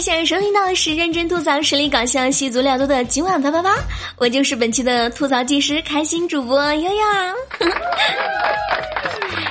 [0.00, 3.76] 现在收听到的是认真吐槽、实力搞笑、戏足料多的今晚啪啪啪，
[4.16, 7.34] 我就是本期的吐槽技师、开心主播悠悠啊！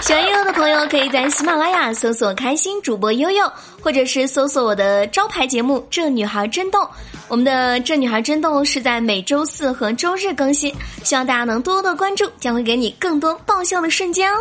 [0.00, 3.50] 喜欢悠悠的朋友可以在喜马拉雅搜索“开心主播悠悠”，
[3.80, 6.80] 或者是搜索我的招牌节目《这女孩真逗》。
[7.28, 10.74] 我们的《这女孩真逗》是在每周四和周日更新，
[11.04, 14.38] 希望大家能多多关注，将会给你更多爆笑的瞬间哦。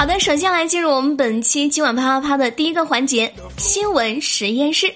[0.00, 4.90] 好的，首先来进入我们本期今晚啪啪啪的第一个环节——新闻实验室。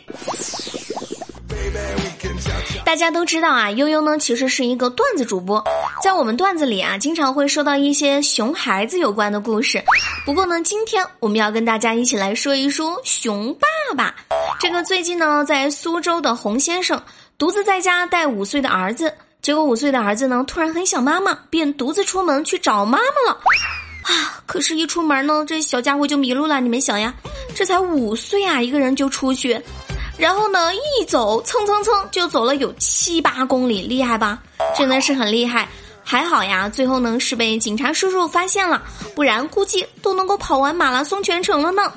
[2.86, 5.62] 大家都知道啊，悠悠呢其实是一个段子主播，
[6.02, 9.84] 在我们段子里啊，经常会说到一些熊孩子有关的故事。
[10.24, 14.14] 不过呢，今天我们要跟大家一起来说一说熊爸爸。
[14.58, 17.02] 这个最近呢，在苏州的洪先生
[17.36, 23.38] 独自在家带五岁的儿子，结果五岁的儿子呢突然很想妈妈，便独自出门去找妈妈了。
[24.04, 24.40] 啊！
[24.46, 26.60] 可是，一出门呢，这小家伙就迷路了。
[26.60, 27.12] 你们想呀，
[27.54, 29.60] 这才五岁啊，一个人就出去，
[30.16, 34.42] 然后呢，一走蹭蹭蹭就走了有七八公里，厉害吧？
[34.76, 35.68] 真的是很厉害。
[36.06, 38.82] 还好呀，最后呢是被警察叔叔发现了，
[39.14, 41.90] 不然估计都能够跑完马拉松全程了呢。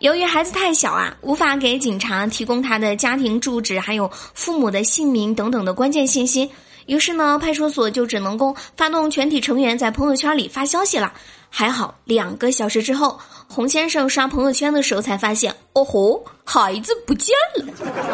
[0.00, 6.50] 由于孩子太小啊，无法给警察提供他的家庭住址、还有父母的姓名等等的关键信息。
[6.88, 11.12] 于是呢，派出所就只能够发动全体成员在朋友圈里发消息了。
[11.50, 17.64] 还好，两个小时之后，洪先生刷朋友圈的时候才发现，哦吼，孩子不见了。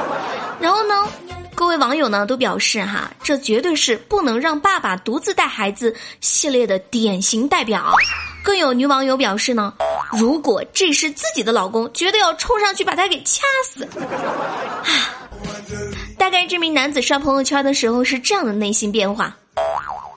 [0.61, 1.09] 然后呢，
[1.55, 7.93] 各位网友呢都表示哈，这绝对是不能让爸爸独自带孩子系列的典型代表。
[8.43, 9.73] 更有女网友表示呢，
[10.19, 13.85] 如果这是自己的老公，绝对要冲上去把他给掐死。
[14.03, 15.24] 啊
[16.35, 19.35] 概这名男子刷朋友圈的时候是这样的内心变化：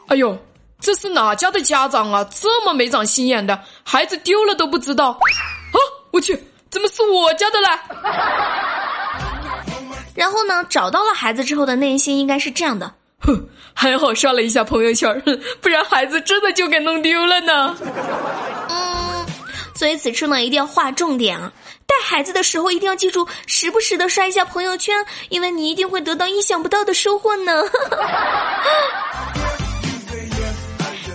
[0.08, 0.36] 哎呦，
[0.80, 2.28] 这是哪家的家长啊？
[2.34, 5.12] 这么没长心眼的，孩子丢了都不知道。
[5.12, 5.78] 啊，
[6.12, 6.36] 我去，
[6.72, 7.68] 怎么是我家的嘞？
[10.16, 15.22] 然后呢，找到了孩子之后的内心应该是这样的：哼，还好刷了一下朋友圈，
[15.61, 17.77] 不然孩子真的就给弄丢了呢。
[18.70, 19.26] 嗯，
[19.76, 21.54] 所以此处呢，一定要划重点啊。
[21.87, 24.93] 带孩子的时候一定要记住，时不时的刷一下朋友圈，
[25.30, 27.64] 因为你一定会得到意想不到的收获呢。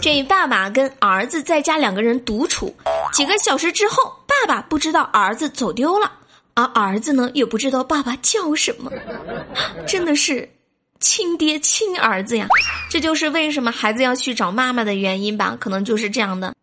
[0.00, 2.75] 这爸爸跟儿子在家两个人独处，
[3.12, 6.11] 几个小时之后，爸爸不知道儿子走丢了，
[6.55, 8.91] 而儿子呢也不知道爸爸叫什么，
[9.87, 10.50] 真的是
[10.99, 12.49] 亲爹亲儿子呀！
[12.91, 15.56] 这就是为什么孩子要去找妈妈的原因吧？
[15.61, 16.55] 可能就是这样的。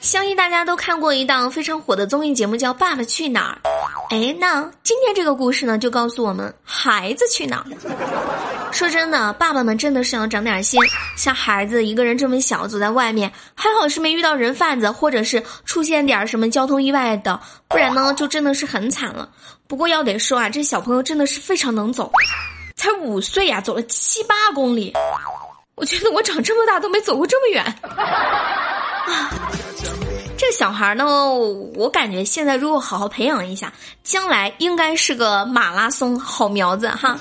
[0.00, 3.58] 相信大家都看过一档非常火的综艺节目，叫《爸爸去哪儿》。
[4.10, 7.66] 哎，那今天这个故事呢，就告诉我们孩子去哪儿。
[8.72, 10.80] 说真的，爸爸们真的是要长点心。
[11.16, 19.28] 像孩子一个人这么小，走在外面，还好是没遇到人贩子，或者是出现点什么交通意外的，不然呢，就真的是很惨了。
[19.66, 22.10] 不过要得说啊，这小朋友真的是非常能走，
[22.76, 24.94] 才五岁呀，走了七八公里。
[25.74, 27.64] 我觉得我长这么大都没走过这么远。
[27.82, 29.30] 啊。
[30.50, 31.04] 这小孩呢，
[31.74, 33.70] 我感觉现在如果好好培养一下，
[34.02, 37.18] 将来应该是个马拉松好苗子哈。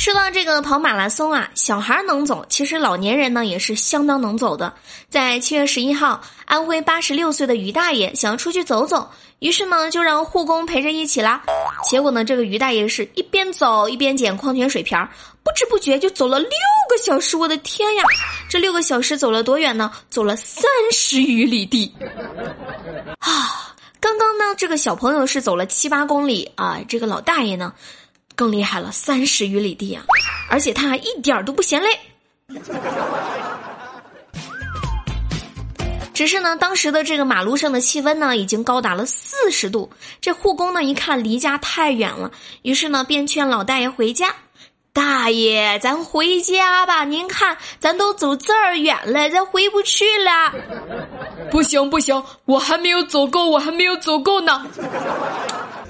[0.00, 4.72] 说到这个跑马拉松啊，小孩能走，其实老年人呢也是相当能走的。
[5.10, 11.42] 在七月十一号，安徽八十六岁的于大爷想要出去走走，于是呢就让护工陪着一起啦。
[11.84, 15.06] 结果呢，这个于大爷是一边走一边捡矿泉水瓶儿，
[15.44, 16.48] 不知不觉就走了六
[16.88, 17.36] 个小时。
[17.36, 18.02] 我的天呀，
[18.48, 19.92] 这六个小时走了多远呢？
[20.08, 21.94] 走了三十余里地。
[23.18, 27.74] 啊，刚刚呢，这个小朋友是走了七八公里啊，这个老大爷呢？
[28.40, 30.02] 更厉害了，三十余里地啊！
[30.48, 31.90] 而且他还一点儿都不嫌累。
[36.14, 39.90] 只是呢，当时的这个马路上的气温呢，已经高达了四十度。
[40.22, 42.30] 这护工呢，一看离家太远了，
[42.62, 44.34] 于是呢，便劝老大爷回家。
[44.94, 47.04] 大爷，咱回家吧！
[47.04, 50.50] 您看，咱都走这儿远了，咱回不去了。
[51.50, 54.66] 不行不行，我还没有走够，我还没有走够呢。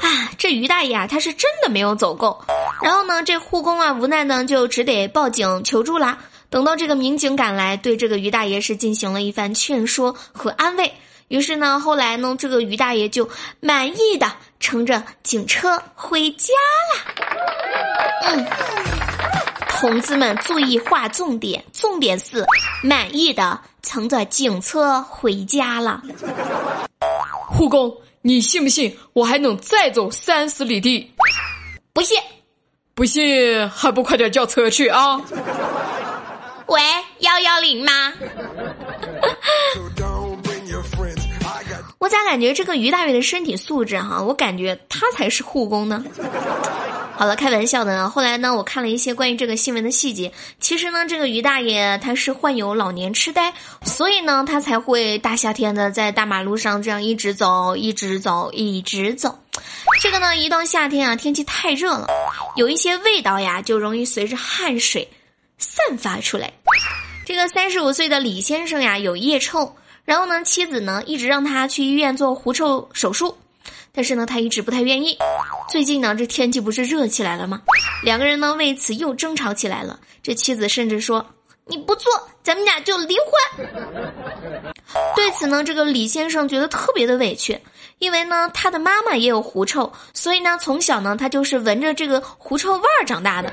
[0.01, 2.43] 啊，这于大爷啊，他是真的没有走够。
[2.83, 6.19] 然后呢，这护工啊，无奈呢，就只得报警求助啦。
[6.49, 10.93] 等到这个民警赶来，对这个于大爷是进行了一番劝说和安慰。
[11.29, 13.29] 于是呢，后来呢，这个于大爷就
[13.61, 16.55] 满意的乘着警车回家
[16.95, 17.15] 啦。
[18.27, 18.47] 嗯，
[19.69, 22.45] 同志们注意划重点，重点是
[22.83, 26.03] 满意的乘着警车回家了。
[27.49, 27.95] 护工。
[28.23, 31.11] 你信不信我还能再走三十里地？
[31.93, 32.19] 不信，
[32.95, 35.21] 不信还不快点叫车去啊！
[36.67, 36.81] 喂，
[37.21, 38.13] 幺幺零吗？
[41.99, 44.23] 我咋感觉这个于大爷的身体素质哈？
[44.23, 46.05] 我感觉他才是护工呢。
[47.21, 48.09] 好了，开玩笑的呢。
[48.09, 50.33] 后来呢，我看了一些关于这个新闻的细节。
[50.59, 53.53] 其实呢，这个于大爷他是患有老年痴呆，
[53.83, 59.39] 所以呢，他才会大夏天的在大马路上这样一直走，一直走，一直走。
[60.01, 62.07] 这个呢，一到夏天啊，天气太热了，
[62.57, 65.07] 有一些味道呀，就容易随着汗水
[65.59, 66.51] 散发出来。
[67.27, 69.77] 这个三十五岁的李先生呀，有腋臭。
[70.07, 73.37] 然后呢，妻子呢一直让他去医院做狐臭手术，
[73.93, 75.17] 但是呢，他一直不太愿意。
[75.71, 77.63] 最近呢，这天气不是热起来了吗？
[78.03, 79.99] 两个人呢为此又争吵起来了。
[80.23, 81.25] 这妻子甚至说
[81.67, 83.17] ：“你不做，咱们俩就离
[83.57, 83.67] 婚。
[85.15, 87.59] ”对此呢，这个李先生觉得特别的委屈，
[87.99, 93.53] 因为呢，他的妈妈也有狐臭，所以呢，从小呢，他就是闻着这个狐臭味儿长大的。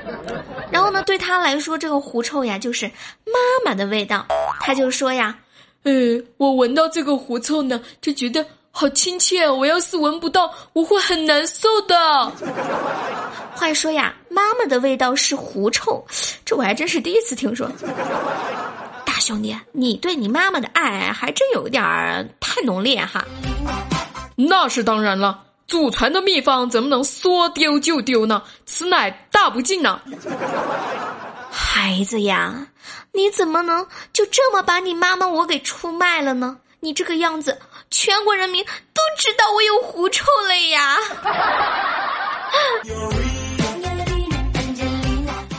[0.70, 2.86] 然后呢，对他来说，这个狐臭呀，就是
[3.24, 3.32] 妈
[3.64, 4.26] 妈的味道。
[4.60, 5.38] 他就说呀。
[5.84, 5.92] 哎，
[6.36, 8.44] 我闻到这个狐臭呢，就觉得
[8.78, 9.50] 好亲切。
[9.50, 12.32] 我要是闻不到，我会很难受的。
[13.56, 16.06] 话说呀，妈妈的味道是狐臭，
[16.44, 17.68] 这我还真是第一次听说。
[19.04, 23.24] 大兄弟，你对你妈妈的爱还真有点儿太浓烈哈。
[24.36, 28.40] 那是当然了，祖传的秘方怎么能说丢就丢呢？
[28.64, 30.00] 此乃大不敬呢。
[31.50, 32.68] 孩子呀，
[33.10, 36.58] 你怎么能就这么把你妈妈我给出卖了呢？
[36.80, 37.58] 你这个样子，
[37.90, 40.96] 全国人民都知道我有狐臭了呀！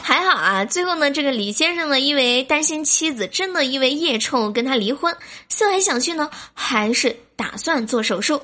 [0.01, 5.15] 还好啊，最后呢，这个李先生呢，因为担心妻子真的因为腋臭跟他离婚，
[5.49, 8.41] 思来想去呢，还是打算做手术。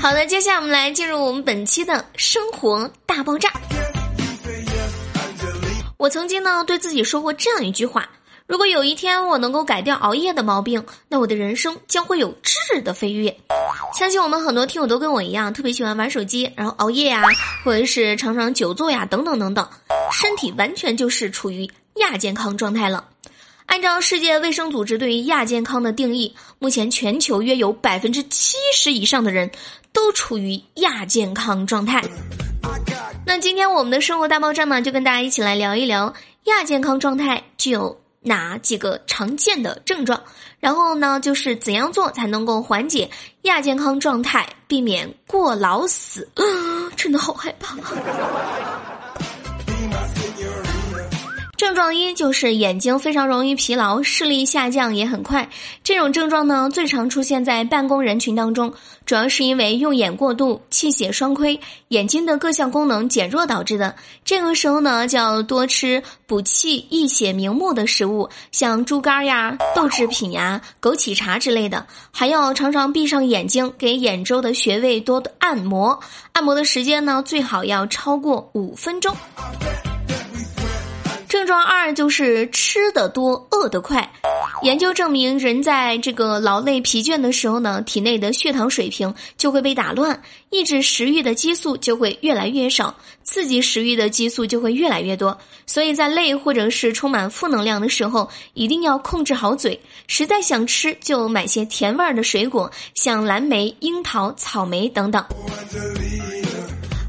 [0.00, 3.50] 好的，接下来我们来进入我们本期的生活大爆炸。
[5.96, 8.06] 我曾经呢对自己说过这样一句话：
[8.46, 13.34] 如果有一天我能够改掉熬夜的毛病，那我的人生将会有质的飞跃。
[13.96, 17.22] 相信我们很多听友都跟我一样，特别喜欢玩手机，然后熬夜呀，
[17.64, 19.66] 或者是常常久坐呀，等等等等，
[20.12, 23.08] 身体完全就是处于亚健康状态了。
[23.64, 29.50] 按照世界卫生组织对于亚健康的定义，目前全球约有百分之七十以上的人
[29.90, 32.02] 都处于亚健康状态。
[33.26, 36.12] 那今天我们的生活大爆炸呢，就跟大家一起来聊一聊
[36.44, 40.20] 亚健康状态具有哪几个常见的症状，
[40.58, 43.08] 然后呢，就是怎样做才能够缓解
[43.42, 46.28] 亚健康状态，避免过劳死？
[46.96, 47.76] 真的好害怕。
[51.56, 55.48] 症状一就是眼睛非常容易疲劳，视力下降也很快。
[55.84, 58.72] 这种症状呢，最常出现在办公人群当中，
[59.06, 61.58] 主要是因为用眼过度、气血双亏、
[61.88, 63.94] 眼睛的各项功能减弱导致的。
[64.24, 71.86] 这个时候呢，就要多吃补气益血明目的食物，像猪肝呀、豆制品呀、枸杞茶之类的。
[72.10, 75.98] 还要常常闭上眼睛，给眼周的穴位多按摩。
[76.32, 79.14] 按摩的时间呢，最好要超过五分钟。
[81.54, 84.10] 症状二就是吃的多，饿得快。
[84.62, 95.38] 研究证明，人在这个劳累疲倦的时候呢，体内的血糖水平就会被打乱，抑制食欲的激素就会越来越少，刺激食欲的激素就会越来越多。
[95.64, 99.80] 所以在累或者是充满负能量的时候，一定要控制好嘴。
[100.08, 105.24] 实在想吃，就买些甜味儿的水果，像蓝莓、樱桃、草莓等等。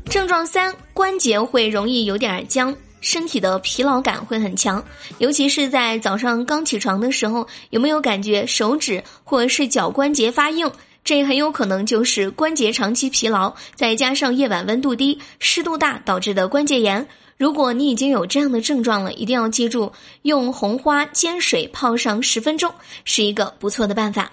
[0.07, 2.75] 症状三，关节会容易有点僵。
[3.05, 4.83] 身体的疲劳感会很强，
[5.19, 10.69] 尤其是在早上刚起床的时候，有没有感觉手指或者是脚关节发硬？
[11.03, 17.07] 这很有可能就是关节长期疲劳，再加上夜晚温度低、湿度大导致的关节炎。
[17.37, 19.93] 如果你已经有这样的症状了，一定要记住，
[20.23, 24.31] 用红花煎水泡上十分钟，是一个不错的办法。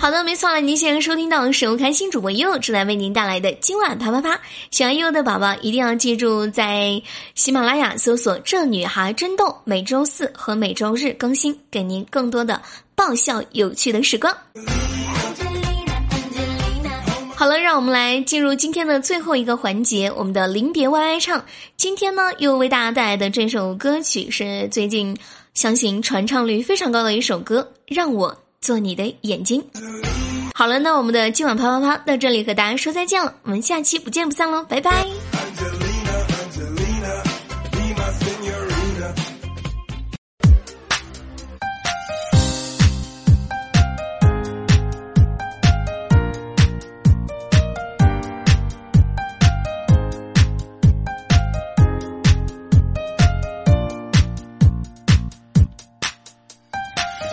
[0.00, 0.62] 好的，没错了。
[0.62, 4.40] 您现在收听到的是由开心主播悠悠正在为您带来的今晚啪啪啪。
[4.70, 7.02] 喜欢悠悠的宝宝一定要记住，在
[7.34, 12.62] 喜马拉雅搜索“这女孩真逗”，每周四和每周日更新，给您更多的
[12.94, 14.34] 爆笑有趣的时光。
[17.36, 21.44] 好了，让我们来进入今天的最后一个环节，我们的临别 YY 唱。
[21.76, 25.14] 今天呢，又为大家带来的这首歌曲是最近
[25.52, 28.32] 相信传唱率非常高的一首歌，《让我》。
[28.60, 29.64] 做你的眼睛。
[30.54, 35.06] 好了，那我们的今晚啪啪啪到这里和大家说再见了，我们下期不见不散喽，拜拜。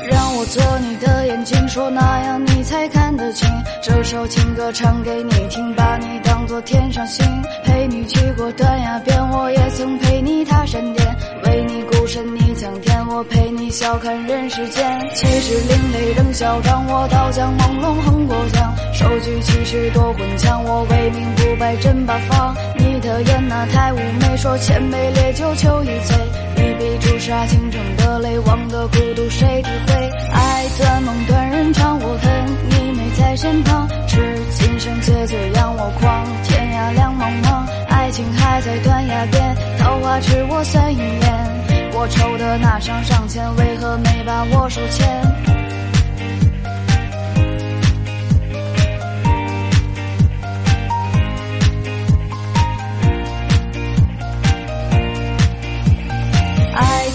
[0.05, 3.49] 让我做你的眼睛，说那样你才看得清。
[3.81, 7.25] 这首情歌唱给你听，把你当作天上星。
[7.63, 11.15] 陪你去过断崖边，我也曾陪你踏山巅。
[11.45, 15.09] 为你孤身逆苍天，我陪你笑看人世间。
[15.15, 18.75] 气势另类仍嚣张，我刀枪朦胧横过江。
[18.93, 22.55] 手举七尺夺魂枪，我为民不败震八方。
[22.77, 26.15] 你的眼那太妩媚，说千杯烈酒求一醉。
[26.57, 30.09] 一笔朱砂倾城的泪，忘的孤独谁体会？
[30.33, 33.87] 爱断梦断人肠，我恨你没在身旁。
[34.07, 34.19] 痴
[34.51, 41.76] 今生结罪让我狂，天涯两茫茫，爱情还在断崖边，桃花痴我三一眼。
[41.99, 45.07] 我抽的那场上签，为何没把我手牵？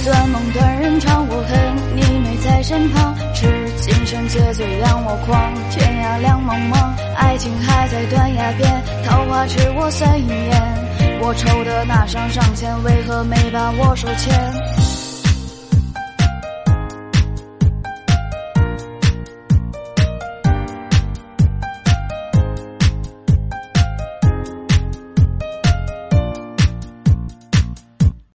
[0.04, 3.14] 断梦断人肠，我恨你没在身旁。
[3.32, 3.46] 痴
[3.76, 10.81] 今生结罪让我狂，天涯两茫茫，爱情还在断崖边，桃花痴我三眼。
[11.24, 14.81] 我抽的那上上签，为何没把我手牵？